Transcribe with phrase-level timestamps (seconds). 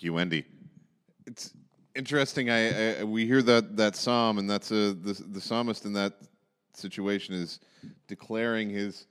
[0.00, 0.46] Thank you, Wendy.
[1.26, 1.52] It's
[1.94, 2.48] interesting.
[2.48, 6.14] I, I we hear that that psalm, and that's a the the psalmist in that
[6.72, 7.60] situation is
[8.08, 9.04] declaring his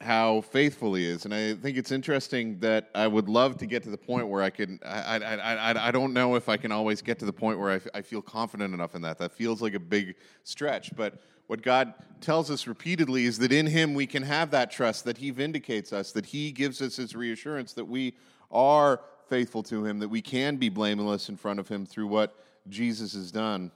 [0.00, 3.82] how faithful he is, and I think it's interesting that I would love to get
[3.82, 4.80] to the point where I can.
[4.82, 7.72] I I I, I don't know if I can always get to the point where
[7.72, 9.18] I, f- I feel confident enough in that.
[9.18, 10.14] That feels like a big
[10.44, 11.92] stretch, but what God
[12.22, 15.92] tells us repeatedly is that in Him we can have that trust, that He vindicates
[15.92, 18.14] us, that He gives us His reassurance that we
[18.54, 22.34] are faithful to Him, that we can be blameless in front of Him through what
[22.68, 23.70] Jesus has done.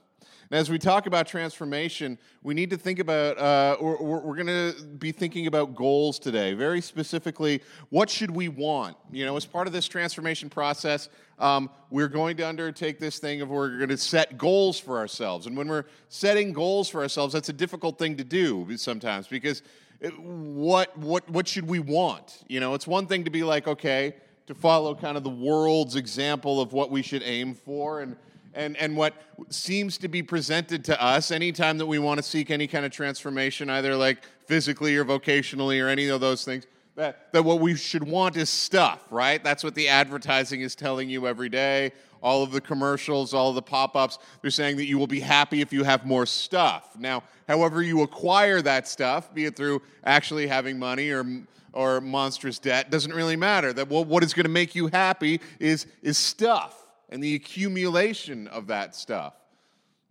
[0.51, 4.47] And as we talk about transformation, we need to think about, uh, we're, we're going
[4.47, 6.53] to be thinking about goals today.
[6.55, 8.97] Very specifically, what should we want?
[9.11, 13.41] You know, as part of this transformation process, um, we're going to undertake this thing
[13.41, 15.45] of we're going to set goals for ourselves.
[15.45, 19.61] And when we're setting goals for ourselves, that's a difficult thing to do sometimes because
[19.99, 22.43] it, what, what, what should we want?
[22.47, 24.15] You know, it's one thing to be like, okay,
[24.49, 28.15] to follow kind of the world's example of what we should aim for and
[28.55, 29.13] and, and what
[29.49, 32.91] seems to be presented to us anytime that we want to seek any kind of
[32.91, 36.65] transformation, either like physically or vocationally or any of those things,
[36.95, 39.43] that, that what we should want is stuff, right?
[39.43, 41.91] That's what the advertising is telling you every day.
[42.23, 45.19] All of the commercials, all of the pop ups, they're saying that you will be
[45.19, 46.97] happy if you have more stuff.
[46.97, 51.23] Now, however you acquire that stuff, be it through actually having money or
[51.73, 55.39] or monstrous debt doesn't really matter that well, what is going to make you happy
[55.59, 56.75] is is stuff
[57.09, 59.33] and the accumulation of that stuff.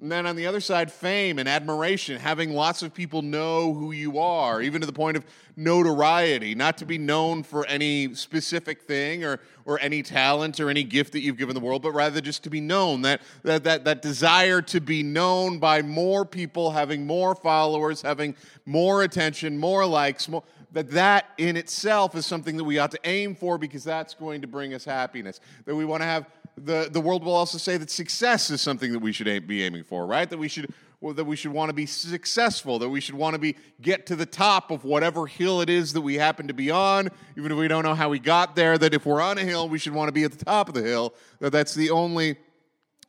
[0.01, 3.91] And then on the other side, fame and admiration, having lots of people know who
[3.91, 5.25] you are, even to the point of
[5.57, 10.85] notoriety, not to be known for any specific thing or, or any talent or any
[10.85, 13.03] gift that you've given the world, but rather just to be known.
[13.03, 18.37] That, that, that, that desire to be known by more people, having more followers, having
[18.67, 23.01] more attention, more likes, more, that that in itself is something that we ought to
[23.05, 25.41] aim for because that's going to bring us happiness.
[25.65, 26.27] That we want to have
[26.65, 29.63] the, the world will also say that success is something that we should aim, be
[29.63, 30.29] aiming for, right?
[30.29, 33.35] That we should well, that we should want to be successful, that we should want
[33.35, 36.55] to be get to the top of whatever hill it is that we happen to
[36.55, 38.77] be on, even if we don't know how we got there.
[38.77, 40.75] That if we're on a hill, we should want to be at the top of
[40.75, 41.15] the hill.
[41.39, 42.37] That that's the only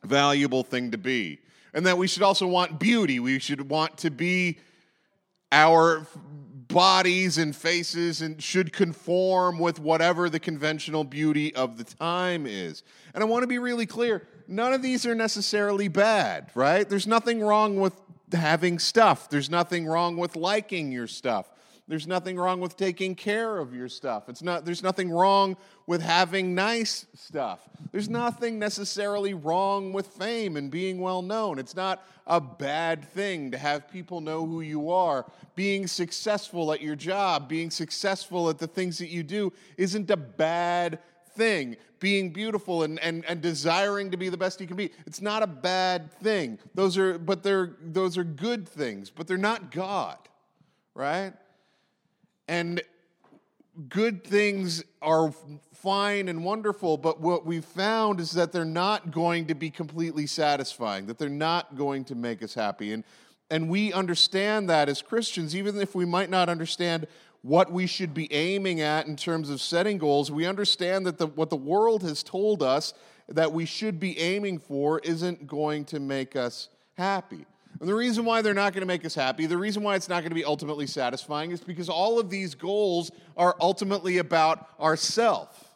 [0.04, 1.40] valuable thing to be,
[1.74, 3.18] and that we should also want beauty.
[3.18, 4.58] We should want to be
[5.50, 6.06] our
[6.70, 12.82] bodies and faces and should conform with whatever the conventional beauty of the time is.
[13.14, 16.88] And I want to be really clear none of these are necessarily bad, right?
[16.88, 17.94] There's nothing wrong with
[18.32, 21.49] having stuff, there's nothing wrong with liking your stuff.
[21.90, 24.28] There's nothing wrong with taking care of your stuff.
[24.28, 25.56] It's not, there's nothing wrong
[25.88, 27.68] with having nice stuff.
[27.90, 31.58] There's nothing necessarily wrong with fame and being well known.
[31.58, 35.26] It's not a bad thing to have people know who you are.
[35.56, 40.16] Being successful at your job, being successful at the things that you do isn't a
[40.16, 41.00] bad
[41.34, 41.76] thing.
[41.98, 45.42] Being beautiful and, and, and desiring to be the best you can be, it's not
[45.42, 46.60] a bad thing.
[46.72, 50.18] Those are, but they're, those are good things, but they're not God,
[50.94, 51.32] right?
[52.50, 52.82] And
[53.88, 55.32] good things are
[55.72, 60.26] fine and wonderful, but what we've found is that they're not going to be completely
[60.26, 62.92] satisfying, that they're not going to make us happy.
[62.92, 63.04] And,
[63.52, 67.06] and we understand that as Christians, even if we might not understand
[67.42, 71.28] what we should be aiming at in terms of setting goals, we understand that the,
[71.28, 72.94] what the world has told us
[73.28, 77.46] that we should be aiming for isn't going to make us happy.
[77.78, 80.08] And the reason why they're not going to make us happy, the reason why it's
[80.08, 84.68] not going to be ultimately satisfying is because all of these goals are ultimately about
[84.80, 85.70] ourself.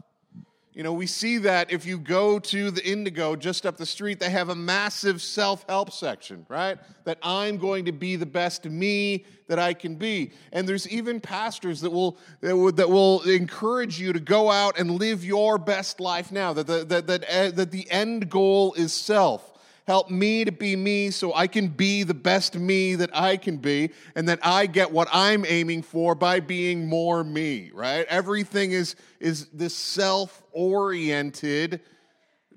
[0.74, 4.18] You know, we see that if you go to the Indigo just up the street,
[4.18, 6.78] they have a massive self help section, right?
[7.04, 10.32] That I'm going to be the best me that I can be.
[10.52, 14.76] And there's even pastors that will, that will, that will encourage you to go out
[14.76, 18.74] and live your best life now, that the, that, that, uh, that the end goal
[18.74, 19.53] is self
[19.86, 23.58] Help me to be me so I can be the best me that I can
[23.58, 28.06] be and that I get what I'm aiming for by being more me, right?
[28.08, 31.82] Everything is, is this self oriented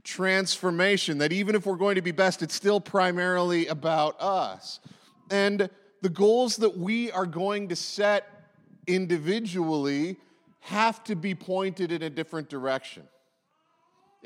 [0.06, 4.80] transformation that even if we're going to be best, it's still primarily about us.
[5.30, 5.69] And
[6.01, 8.25] the goals that we are going to set
[8.88, 10.15] individually
[10.62, 13.03] have to be pointed in a different direction.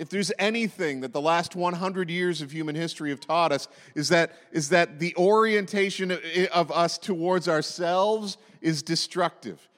[0.02, 4.10] If there's anything that the last 100 years of human history have taught us, is
[4.10, 6.18] that, is that the orientation
[6.52, 9.70] of us towards ourselves is destructive.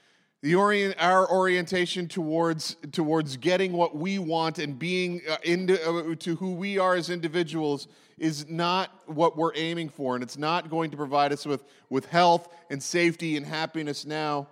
[0.42, 6.16] The orient, our orientation towards, towards getting what we want and being uh, into, uh,
[6.20, 10.70] to who we are as individuals is not what we're aiming for, and it's not
[10.70, 14.48] going to provide us with, with health and safety and happiness now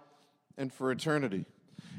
[0.57, 1.45] and for eternity.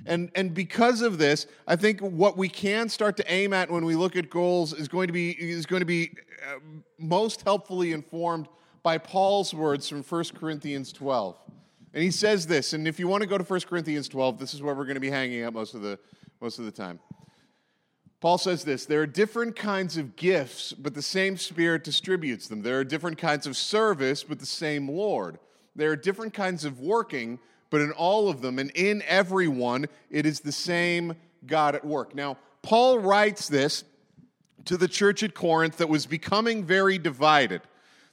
[0.06, 3.84] And, and because of this, I think what we can start to aim at when
[3.84, 6.12] we look at goals is going to be, is going to be
[6.46, 6.58] uh,
[6.98, 8.48] most helpfully informed
[8.82, 11.36] by Paul's words from 1 Corinthians 12.
[11.94, 14.54] And he says this, and if you want to go to 1 Corinthians 12, this
[14.54, 15.98] is where we're going to be hanging out most of the,
[16.40, 16.98] most of the time.
[18.20, 22.62] Paul says this there are different kinds of gifts, but the same Spirit distributes them.
[22.62, 25.38] There are different kinds of service, but the same Lord.
[25.74, 27.40] There are different kinds of working,
[27.72, 31.14] but in all of them and in everyone, it is the same
[31.46, 32.14] God at work.
[32.14, 33.82] Now, Paul writes this
[34.66, 37.62] to the church at Corinth that was becoming very divided.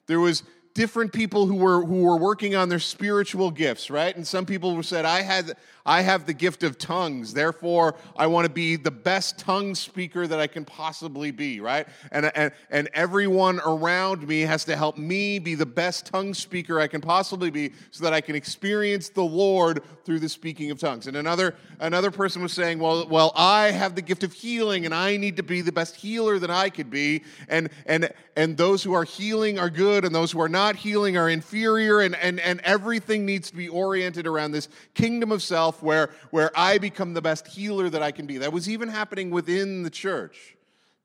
[0.08, 4.16] There was different people who were who were working on their spiritual gifts, right?
[4.16, 5.58] And some people said, "I had
[5.90, 10.28] I have the gift of tongues, therefore I want to be the best tongue speaker
[10.28, 11.88] that I can possibly be, right?
[12.12, 16.80] And, and, and everyone around me has to help me be the best tongue speaker
[16.80, 20.78] I can possibly be so that I can experience the Lord through the speaking of
[20.78, 21.08] tongues.
[21.08, 24.94] And another, another person was saying, well, well, I have the gift of healing and
[24.94, 27.24] I need to be the best healer that I could be.
[27.48, 31.18] And, and, and those who are healing are good and those who are not healing
[31.18, 32.02] are inferior.
[32.02, 36.52] And, and, and everything needs to be oriented around this kingdom of self where, where
[36.56, 38.38] I become the best healer that I can be.
[38.38, 40.56] That was even happening within the church.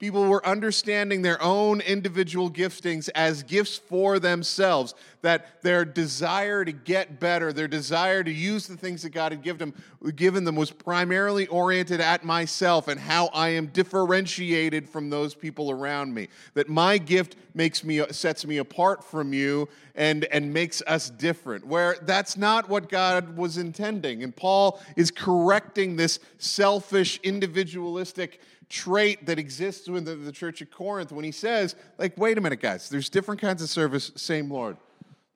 [0.01, 4.93] People were understanding their own individual giftings as gifts for themselves,
[5.23, 9.43] that their desire to get better, their desire to use the things that God had
[9.43, 15.11] given them, given them was primarily oriented at myself and how I am differentiated from
[15.11, 16.29] those people around me.
[16.55, 21.65] That my gift makes me sets me apart from you and, and makes us different.
[21.65, 24.25] Where that's not what God was intending.
[24.25, 31.13] And Paul is correcting this selfish, individualistic trait that exists within the church of Corinth
[31.13, 34.77] when he says, like, wait a minute, guys, there's different kinds of service, same Lord.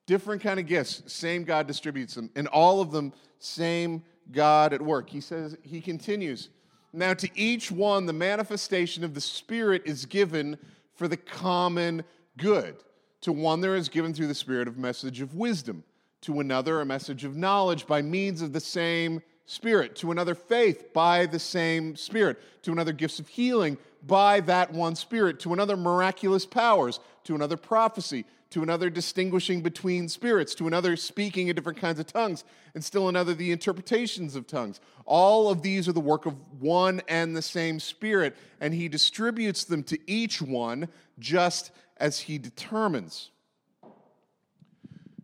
[0.05, 2.29] Different kind of gifts, same God distributes them.
[2.35, 5.09] And all of them, same God at work.
[5.09, 6.49] He says, he continues,
[6.91, 10.57] now to each one, the manifestation of the Spirit is given
[10.95, 12.03] for the common
[12.37, 12.77] good.
[13.21, 15.83] To one, there is given through the Spirit a message of wisdom.
[16.21, 20.93] To another, a message of knowledge by means of the same Spirit, to another faith
[20.93, 25.75] by the same Spirit, to another gifts of healing by that one Spirit, to another
[25.75, 31.79] miraculous powers, to another prophecy, to another distinguishing between spirits, to another speaking in different
[31.79, 32.43] kinds of tongues,
[32.75, 34.79] and still another the interpretations of tongues.
[35.05, 39.63] All of these are the work of one and the same Spirit, and He distributes
[39.63, 43.31] them to each one just as He determines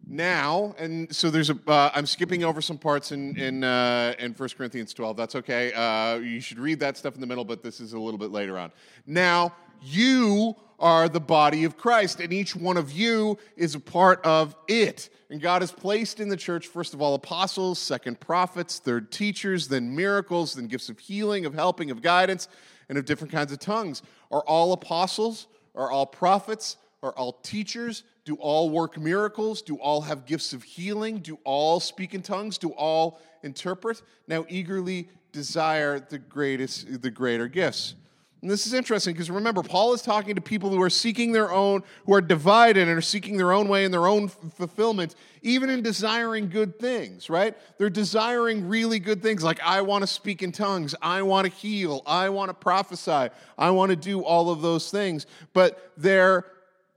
[0.07, 1.57] now, and so there's a.
[1.67, 5.17] Uh, I'm skipping over some parts in in uh, in first Corinthians 12.
[5.17, 5.73] That's okay.
[5.73, 8.31] Uh, you should read that stuff in the middle, but this is a little bit
[8.31, 8.71] later on.
[9.05, 14.23] Now, you are the body of Christ, and each one of you is a part
[14.25, 15.09] of it.
[15.29, 19.67] And God has placed in the church, first of all, apostles, second, prophets, third, teachers,
[19.67, 22.47] then miracles, then gifts of healing, of helping, of guidance,
[22.89, 24.01] and of different kinds of tongues.
[24.31, 25.47] Are all apostles?
[25.73, 26.77] Are all prophets?
[27.01, 28.03] Are all teachers?
[28.25, 29.61] Do all work miracles?
[29.61, 31.19] Do all have gifts of healing?
[31.19, 32.57] Do all speak in tongues?
[32.57, 34.01] Do all interpret?
[34.27, 37.93] Now eagerly desire the greatest the greater gifts.
[38.41, 41.51] And this is interesting because remember, Paul is talking to people who are seeking their
[41.51, 45.15] own, who are divided and are seeking their own way and their own f- fulfillment,
[45.41, 47.57] even in desiring good things, right?
[47.79, 51.51] They're desiring really good things like, I want to speak in tongues, I want to
[51.51, 55.25] heal, I want to prophesy, I want to do all of those things.
[55.53, 56.45] But they're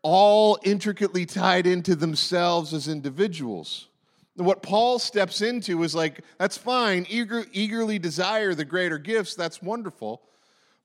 [0.03, 3.89] all intricately tied into themselves as individuals.
[4.37, 9.61] What Paul steps into is like, that's fine, eager, eagerly desire the greater gifts, that's
[9.61, 10.23] wonderful.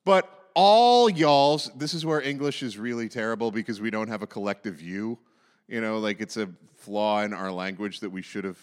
[0.06, 4.28] But all y'all's, this is where English is really terrible because we don't have a
[4.28, 5.20] collective you.
[5.68, 8.60] You know, like it's a flaw in our language that we should have.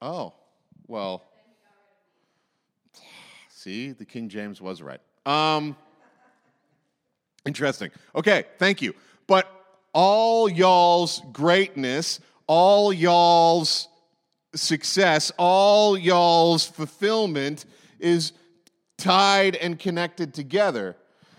[0.00, 0.34] Uh, uh, oh,
[0.86, 1.24] well.
[3.50, 5.00] See, the King James was right.
[5.26, 5.76] Um,
[7.46, 7.90] interesting.
[8.14, 8.94] Okay, thank you.
[9.26, 9.50] But
[9.92, 13.88] all y'all's greatness, all y'all's
[14.54, 17.64] success, all y'all's fulfillment
[17.98, 18.32] is
[18.96, 20.96] tied and connected together.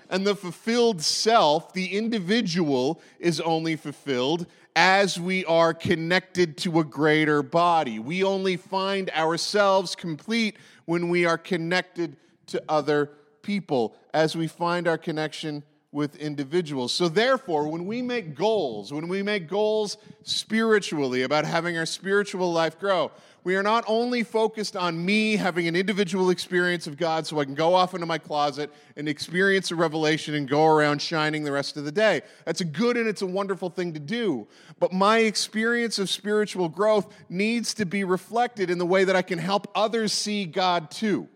[0.09, 6.83] And the fulfilled self, the individual, is only fulfilled as we are connected to a
[6.83, 7.99] greater body.
[7.99, 12.15] We only find ourselves complete when we are connected
[12.47, 16.93] to other people as we find our connection with individuals.
[16.93, 22.51] So, therefore, when we make goals, when we make goals spiritually about having our spiritual
[22.53, 23.11] life grow,
[23.43, 27.45] we are not only focused on me having an individual experience of God so I
[27.45, 31.51] can go off into my closet and experience a revelation and go around shining the
[31.51, 32.21] rest of the day.
[32.45, 34.47] That's a good and it's a wonderful thing to do.
[34.79, 39.23] But my experience of spiritual growth needs to be reflected in the way that I
[39.23, 41.27] can help others see God too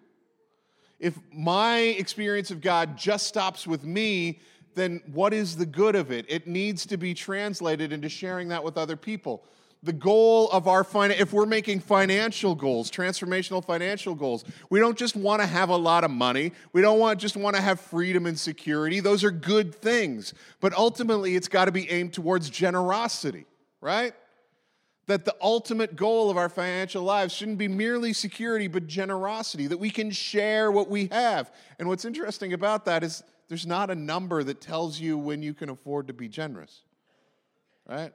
[0.99, 4.39] if my experience of God just stops with me,
[4.75, 6.25] then what is the good of it?
[6.29, 9.43] It needs to be translated into sharing that with other people.
[9.83, 14.97] The goal of our finance, if we're making financial goals, transformational financial goals, we don't
[14.97, 16.53] just want to have a lot of money.
[16.71, 19.01] We don't want just want to have freedom and security.
[19.01, 20.33] Those are good things.
[20.61, 23.45] But ultimately, it's got to be aimed towards generosity,
[23.81, 24.13] right?
[25.07, 29.77] That the ultimate goal of our financial lives shouldn't be merely security, but generosity, that
[29.77, 31.51] we can share what we have.
[31.77, 35.53] And what's interesting about that is there's not a number that tells you when you
[35.53, 36.81] can afford to be generous,
[37.87, 38.13] right?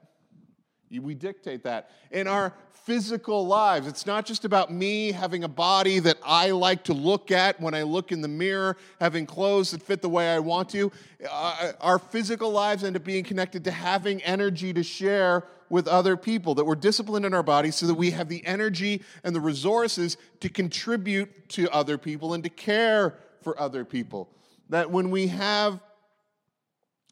[0.91, 1.91] We dictate that.
[2.09, 6.83] In our physical lives, it's not just about me having a body that I like
[6.85, 10.33] to look at when I look in the mirror, having clothes that fit the way
[10.33, 10.91] I want to.
[11.29, 16.17] Uh, our physical lives end up being connected to having energy to share with other
[16.17, 19.39] people, that we're disciplined in our bodies so that we have the energy and the
[19.39, 24.29] resources to contribute to other people and to care for other people.
[24.69, 25.79] That when we have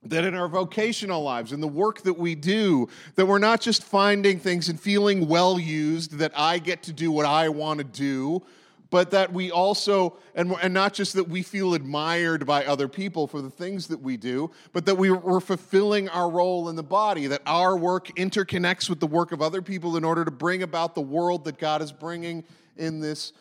[0.03, 3.83] that in our vocational lives, in the work that we do, that we're not just
[3.83, 7.83] finding things and feeling well used, that I get to do what I want to
[7.83, 8.43] do,
[8.89, 13.27] but that we also, and, and not just that we feel admired by other people
[13.27, 16.83] for the things that we do, but that we, we're fulfilling our role in the
[16.83, 20.63] body, that our work interconnects with the work of other people in order to bring
[20.63, 22.43] about the world that God is bringing
[22.77, 23.33] in this,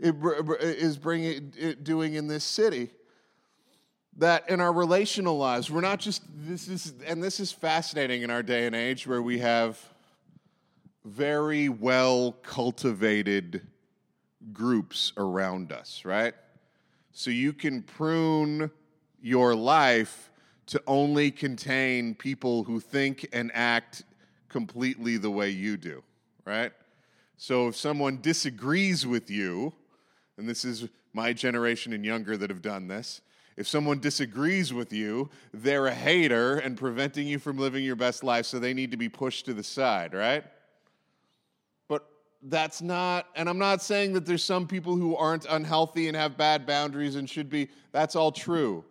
[0.00, 2.90] is bringing, doing in this city.
[4.18, 8.30] That in our relational lives, we're not just, this is, and this is fascinating in
[8.30, 9.80] our day and age where we have
[11.04, 13.66] very well cultivated
[14.52, 16.34] groups around us, right?
[17.12, 18.70] So you can prune
[19.20, 20.30] your life
[20.66, 24.04] to only contain people who think and act
[24.48, 26.02] completely the way you do,
[26.44, 26.72] right?
[27.36, 29.72] So if someone disagrees with you,
[30.38, 33.20] and this is my generation and younger that have done this,
[33.56, 38.24] if someone disagrees with you, they're a hater and preventing you from living your best
[38.24, 40.44] life, so they need to be pushed to the side, right?
[42.42, 46.36] That's not, and I'm not saying that there's some people who aren't unhealthy and have
[46.36, 48.84] bad boundaries and should be, that's all true.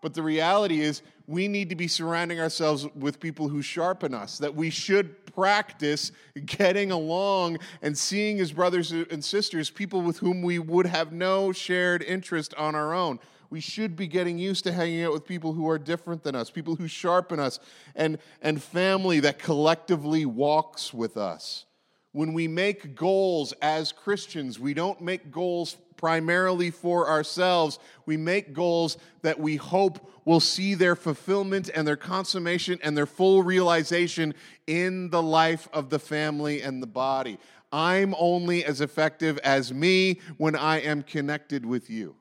[0.00, 4.38] But the reality is, we need to be surrounding ourselves with people who sharpen us,
[4.38, 6.12] that we should practice
[6.44, 11.52] getting along and seeing as brothers and sisters people with whom we would have no
[11.52, 13.18] shared interest on our own.
[13.48, 16.50] We should be getting used to hanging out with people who are different than us,
[16.50, 17.58] people who sharpen us,
[17.94, 21.64] and, and family that collectively walks with us
[22.14, 27.80] when we make goals as Christians, we don't make goals primarily for ourselves.
[28.06, 33.04] We make goals that we hope will see their fulfillment and their consummation and their
[33.04, 34.32] full realization
[34.68, 37.36] in the life of the family and the body.
[37.72, 42.14] I'm only as effective as me when I am connected with you,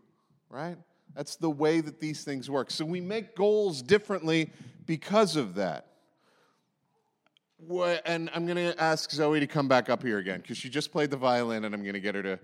[0.49, 0.77] right?
[1.15, 2.71] That's the way that these things work.
[2.71, 4.49] So we make goals differently
[4.87, 5.92] because of that
[8.05, 10.91] and I'm going to ask Zoe to come back up here again because she just
[10.91, 12.39] played the violin, and I'm going to get her to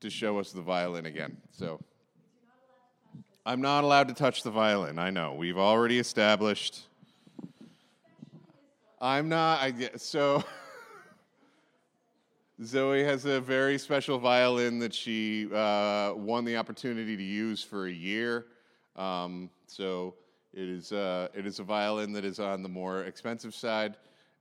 [0.00, 1.36] to show us the violin again.
[1.50, 1.80] So
[3.46, 4.98] I'm not allowed to touch the violin.
[4.98, 6.82] I know we've already established.
[9.00, 9.60] I'm not.
[9.60, 10.44] I so.
[12.62, 17.86] Zoe has a very special violin that she uh, won the opportunity to use for
[17.86, 18.46] a year.
[18.94, 20.14] Um, so
[20.52, 23.96] it is, uh, it is a violin that is on the more expensive side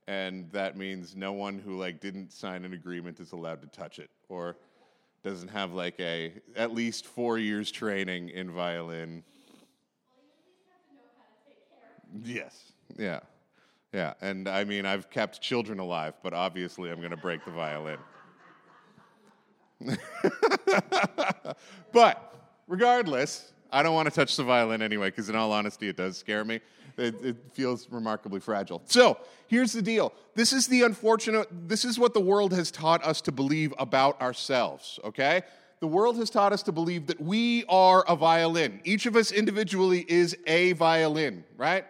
[0.08, 4.00] and that means no one who like didn't sign an agreement is allowed to touch
[4.00, 4.56] it or
[5.24, 9.24] doesn't have like a at least four years training in violin.
[12.24, 13.22] Yes, yeah,
[13.94, 17.52] yeah, and I mean I've kept children alive, but obviously I'm going to break the
[17.52, 17.98] violin.
[21.92, 22.34] but
[22.68, 26.18] regardless, I don't want to touch the violin anyway, because in all honesty, it does
[26.18, 26.60] scare me.
[26.98, 28.82] It, it, feels remarkably fragile.
[28.86, 30.14] So here's the deal.
[30.36, 34.22] This is the unfortunate, this is what the world has taught us to believe about
[34.22, 35.42] ourselves, okay?
[35.80, 38.80] The world has taught us to believe that we are a violin.
[38.84, 41.86] Each of us individually is a violin, right?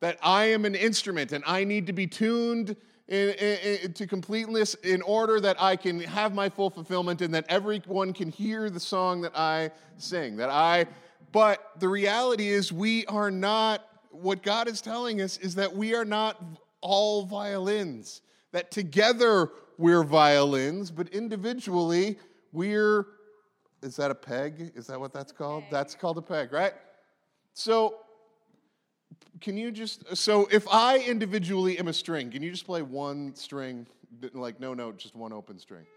[0.00, 2.76] That I am an instrument and I need to be tuned
[3.08, 7.32] in, in, in, to completeness in order that I can have my full fulfillment and
[7.34, 10.86] that everyone can hear the song that I sing, that I
[11.32, 13.86] But the reality is, we are not,
[14.22, 16.42] what God is telling us is that we are not
[16.80, 22.18] all violins, that together we're violins, but individually
[22.52, 23.06] we're,
[23.82, 24.72] is that a peg?
[24.74, 25.64] Is that what that's called?
[25.70, 26.72] That's called a peg, right?
[27.54, 27.96] So,
[29.40, 33.34] can you just, so if I individually am a string, can you just play one
[33.34, 33.86] string,
[34.32, 35.84] like no note, just one open string?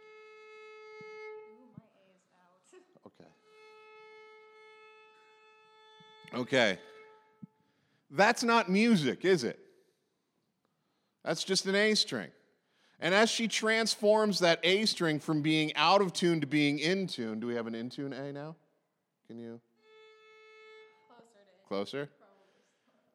[3.06, 3.30] Okay.
[6.42, 6.80] Okay.
[8.12, 9.60] That's not music, is it?
[11.24, 12.30] That's just an A string.
[13.00, 17.08] And as she transforms that A string from being out of tune to being in
[17.08, 18.56] tune, do we have an in tune A now?
[19.28, 19.62] Can you?
[21.68, 22.08] Closer.
[22.08, 22.10] Closer?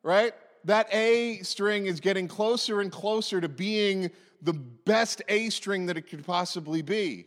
[0.02, 0.32] Right?
[0.64, 4.10] That A string is getting closer and closer to being
[4.40, 7.26] the best A string that it could possibly be.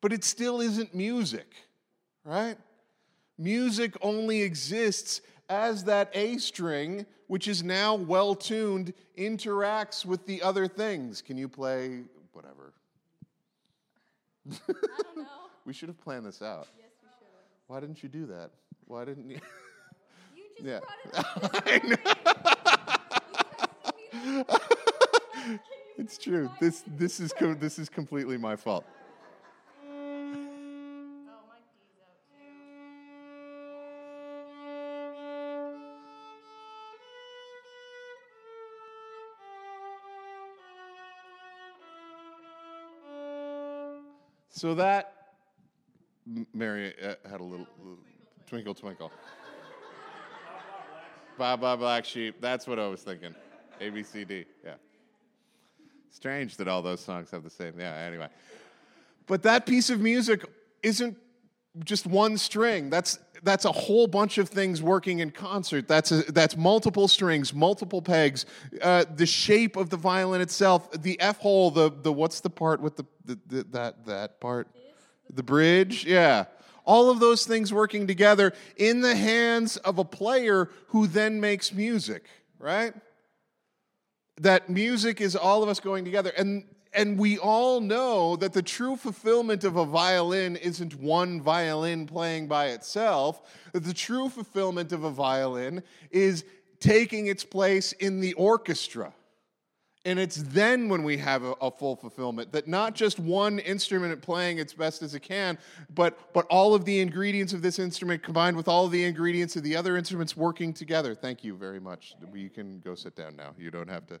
[0.00, 1.52] But it still isn't music,
[2.24, 2.56] right?
[3.38, 5.20] Music only exists
[5.52, 11.20] as that A string, which is now well tuned, interacts with the other things.
[11.20, 12.00] Can you play
[12.32, 12.72] whatever?
[14.50, 15.24] I don't know.
[15.66, 16.68] we should have planned this out.
[16.78, 17.66] Yes, we should have.
[17.66, 18.50] Why didn't you do that?
[18.86, 19.38] Why didn't you?
[20.34, 20.80] You just Yeah.
[21.10, 21.66] brought it up.
[21.66, 21.96] I know.
[24.16, 25.58] You texted me.
[25.98, 26.50] It's true.
[26.60, 28.84] This this is co- this is completely my fault.
[44.54, 45.14] So that
[46.54, 47.98] Mary uh, had a little, little
[48.46, 49.10] twinkle twinkle.
[51.38, 52.36] Bye bye black sheep.
[52.40, 53.34] That's what I was thinking.
[53.80, 54.44] A B C D.
[54.62, 54.74] Yeah.
[56.10, 57.72] Strange that all those songs have the same.
[57.80, 57.94] Yeah.
[57.94, 58.28] Anyway,
[59.26, 60.44] but that piece of music
[60.82, 61.16] isn't
[61.82, 62.90] just one string.
[62.90, 65.88] That's that's a whole bunch of things working in concert.
[65.88, 68.46] That's a, that's multiple strings, multiple pegs.
[68.80, 72.80] Uh, the shape of the violin itself, the F hole, the the what's the part
[72.80, 74.68] with the, the, the that that part,
[75.32, 76.44] the bridge, yeah.
[76.84, 81.72] All of those things working together in the hands of a player who then makes
[81.72, 82.24] music,
[82.58, 82.92] right?
[84.42, 88.62] that music is all of us going together and and we all know that the
[88.62, 94.92] true fulfillment of a violin isn't one violin playing by itself that the true fulfillment
[94.92, 96.44] of a violin is
[96.80, 99.12] taking its place in the orchestra
[100.04, 104.20] and it's then when we have a, a full fulfillment that not just one instrument
[104.20, 105.58] playing its best as it can,
[105.94, 109.54] but, but all of the ingredients of this instrument combined with all of the ingredients
[109.54, 111.14] of the other instruments working together.
[111.14, 112.14] Thank you very much.
[112.32, 113.54] We can go sit down now.
[113.56, 114.18] You don't have to.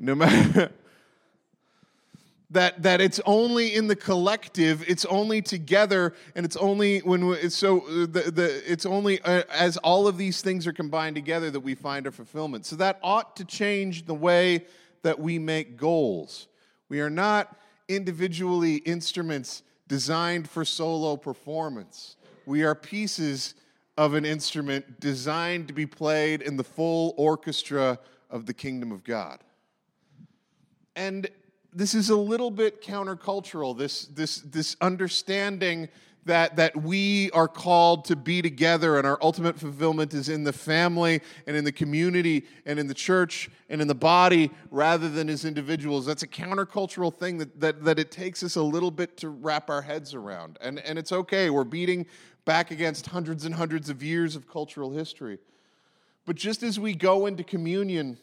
[0.00, 0.72] No matter.
[2.50, 7.36] that that it's only in the collective it's only together and it's only when we,
[7.36, 11.14] it's so uh, the, the it's only uh, as all of these things are combined
[11.14, 12.66] together that we find our fulfillment.
[12.66, 14.64] So that ought to change the way
[15.02, 16.48] that we make goals.
[16.88, 22.16] We are not individually instruments designed for solo performance.
[22.46, 23.54] We are pieces
[23.96, 27.98] of an instrument designed to be played in the full orchestra
[28.30, 29.40] of the kingdom of god
[30.96, 31.28] and
[31.72, 35.88] this is a little bit countercultural this this this understanding
[36.26, 40.52] that that we are called to be together and our ultimate fulfillment is in the
[40.52, 45.28] family and in the community and in the church and in the body rather than
[45.28, 46.04] as individuals.
[46.04, 49.70] That's a countercultural thing that that, that it takes us a little bit to wrap
[49.70, 50.58] our heads around.
[50.60, 51.50] And and it's okay.
[51.50, 52.06] We're beating
[52.44, 55.38] back against hundreds and hundreds of years of cultural history.
[56.26, 58.18] But just as we go into communion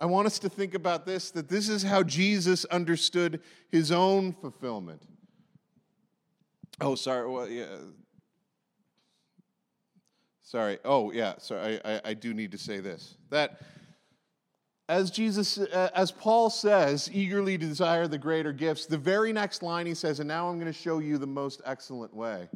[0.00, 4.32] I want us to think about this that this is how Jesus understood his own
[4.32, 5.02] fulfillment.
[6.80, 7.28] Oh, sorry.
[7.28, 7.66] Well, yeah.
[10.40, 10.78] Sorry.
[10.84, 11.34] Oh, yeah.
[11.38, 11.80] Sorry.
[11.84, 13.16] I, I, I do need to say this.
[13.30, 13.60] That
[14.88, 19.86] as Jesus, uh, as Paul says, eagerly desire the greater gifts, the very next line
[19.86, 22.48] he says, and now I'm going to show you the most excellent way.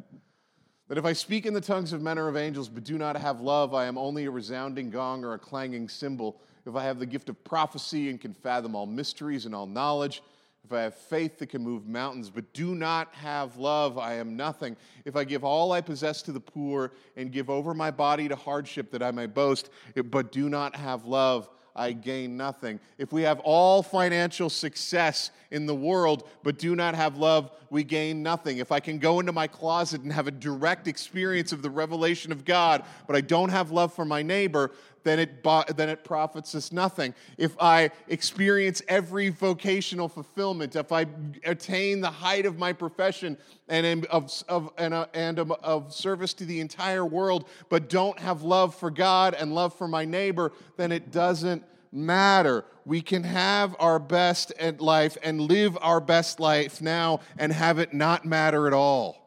[0.87, 3.15] That if I speak in the tongues of men or of angels, but do not
[3.17, 6.41] have love, I am only a resounding gong or a clanging cymbal.
[6.65, 10.21] If I have the gift of prophecy and can fathom all mysteries and all knowledge,
[10.63, 14.37] if I have faith that can move mountains, but do not have love, I am
[14.37, 14.77] nothing.
[15.03, 18.35] If I give all I possess to the poor and give over my body to
[18.35, 19.69] hardship that I may boast,
[20.05, 22.79] but do not have love, I gain nothing.
[22.97, 27.83] If we have all financial success in the world, but do not have love, we
[27.83, 28.57] gain nothing.
[28.57, 32.31] If I can go into my closet and have a direct experience of the revelation
[32.31, 34.71] of God, but I don't have love for my neighbor,
[35.03, 37.13] then it, then it profits us nothing.
[37.37, 41.05] If I experience every vocational fulfillment, if I
[41.45, 43.37] attain the height of my profession
[43.67, 47.89] and am of, of, and, uh, and am of service to the entire world, but
[47.89, 52.65] don't have love for God and love for my neighbor, then it doesn't matter.
[52.85, 57.79] We can have our best at life and live our best life now and have
[57.79, 59.23] it not matter at all.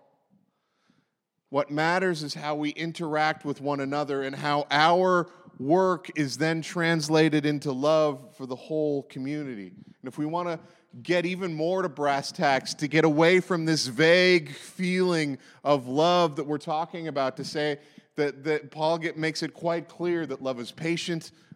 [1.49, 6.61] What matters is how we interact with one another and how our work is then
[6.61, 9.69] translated into love for the whole community.
[9.69, 10.59] And if we want to
[11.03, 16.37] get even more to brass tacks, to get away from this vague feeling of love
[16.37, 17.79] that we're talking about, to say
[18.17, 21.31] that, that Paul get, makes it quite clear that love is patient,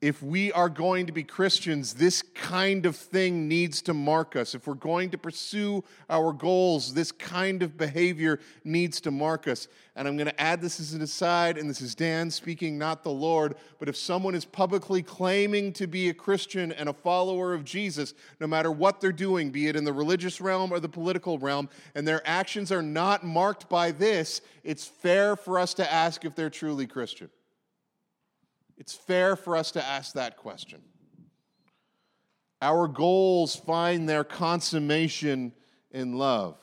[0.00, 4.54] if we are going to be Christians, this kind of thing needs to mark us.
[4.54, 9.68] If we're going to pursue our goals, this kind of behavior needs to mark us.
[9.96, 13.02] And I'm going to add this as an aside, and this is Dan speaking, not
[13.02, 13.56] the Lord.
[13.78, 18.14] But if someone is publicly claiming to be a Christian and a follower of Jesus,
[18.40, 21.68] no matter what they're doing, be it in the religious realm or the political realm,
[21.94, 26.34] and their actions are not marked by this, it's fair for us to ask if
[26.34, 27.28] they're truly Christian.
[28.80, 30.80] It's fair for us to ask that question.
[32.62, 35.52] Our goals find their consummation
[35.90, 36.56] in love.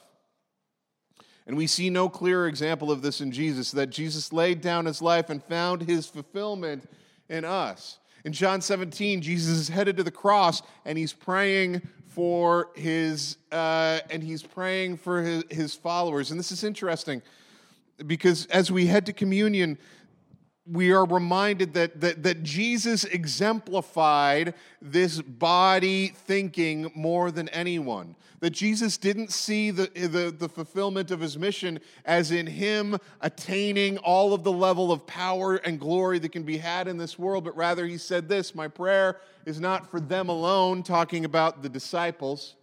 [1.45, 4.99] And we see no clearer example of this in Jesus, that Jesus laid down his
[4.99, 6.89] life and found his fulfillment
[7.29, 7.99] in us.
[8.25, 13.99] In John 17, Jesus is headed to the cross and he's praying for his uh,
[14.09, 16.31] and he's praying for his, his followers.
[16.31, 17.21] And this is interesting
[18.07, 19.77] because as we head to communion,
[20.71, 28.15] we are reminded that, that, that Jesus exemplified this body thinking more than anyone.
[28.39, 33.97] That Jesus didn't see the, the, the, fulfillment of his mission as in him attaining
[33.99, 37.45] all of the level of power and glory that can be had in this world,
[37.45, 41.69] but rather he said this My prayer is not for them alone, talking about the
[41.69, 42.55] disciples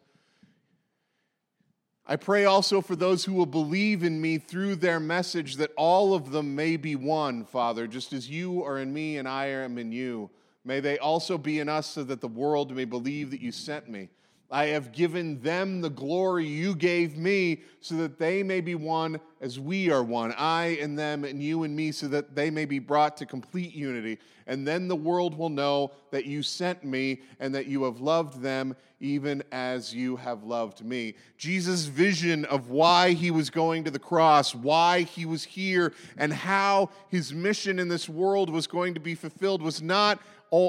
[2.07, 6.13] I pray also for those who will believe in me through their message, that all
[6.13, 9.79] of them may be one, Father, just as you are in me and I am
[9.79, 10.29] in you.
[10.67, 13.89] May they also be in us so that the world may believe that you sent
[13.89, 14.11] me.
[14.55, 19.19] I have given them the glory you gave me, so that they may be one
[19.41, 22.65] as we are one, I and them, and you and me, so that they may
[22.65, 24.17] be brought to complete unity.
[24.47, 28.43] And then the world will know that you sent me and that you have loved
[28.43, 31.15] them even as you have loved me.
[31.37, 36.33] Jesus' vision of why he was going to the cross, why he was here, and
[36.33, 40.21] how his mission in this world was going to be fulfilled was not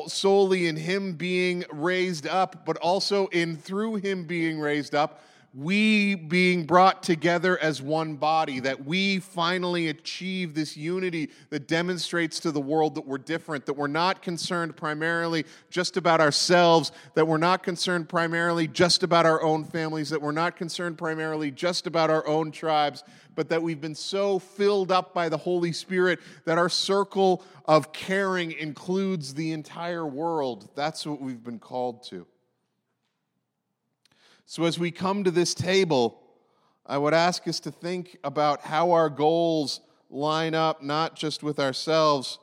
[0.08, 5.22] solely in him being raised up, but also in through him being raised up,
[5.58, 12.42] we being brought together as one body, that we finally achieve this unity that demonstrates
[12.42, 17.26] to the world that we're different, that we're not concerned primarily just about ourselves, that
[17.26, 21.88] we're not concerned primarily just about our own families, that we're not concerned primarily just
[21.88, 23.06] about our own tribes,
[23.36, 27.94] but that we've been so filled up by the Holy Spirit that our circle of
[27.94, 30.70] caring includes the entire world.
[30.76, 32.26] That's what we've been called to.
[34.46, 36.22] So, as we come to this table,
[36.86, 41.60] I would ask us to think about how our goals line up not just with
[41.60, 42.38] ourselves,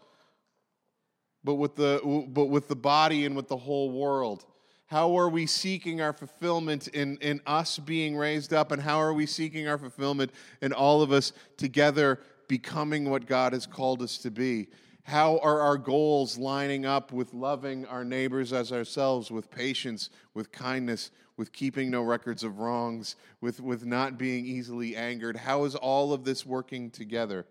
[1.45, 4.45] but with the, but with the body and with the whole world.
[4.93, 8.73] How are we seeking our fulfillment in, in us being raised up?
[8.73, 13.55] And how are we seeking our fulfillment in all of us together becoming what God
[13.55, 14.69] has called us to be?
[15.05, 20.53] How are our goals lining up with loving our neighbors as ourselves, with patience, with
[20.53, 25.39] kindness, with keeping no records of wrongs, with, with not being easily angered.
[25.39, 27.47] How is all of this working together?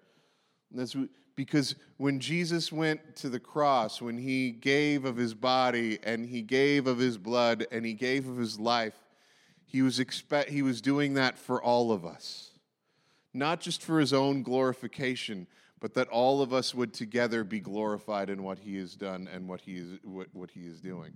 [1.35, 6.41] Because when Jesus went to the cross, when he gave of his body and he
[6.41, 8.97] gave of his blood and he gave of his life,
[9.65, 12.49] he was, expect, he was doing that for all of us.
[13.33, 15.47] Not just for his own glorification,
[15.79, 19.47] but that all of us would together be glorified in what he has done and
[19.47, 21.13] what he is, what, what he is doing.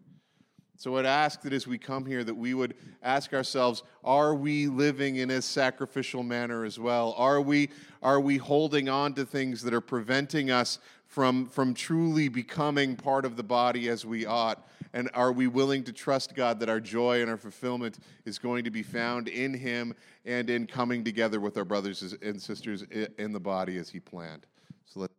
[0.78, 4.68] So I'd ask that as we come here, that we would ask ourselves, are we
[4.68, 7.14] living in a sacrificial manner as well?
[7.18, 7.70] Are we,
[8.04, 13.24] are we holding on to things that are preventing us from, from truly becoming part
[13.24, 14.68] of the body as we ought?
[14.94, 18.66] And are we willing to trust God that our joy and our fulfillment is going
[18.66, 19.94] to be found in Him
[20.26, 22.84] and in coming together with our brothers and sisters
[23.18, 24.46] in the body as He planned?
[24.86, 25.12] So let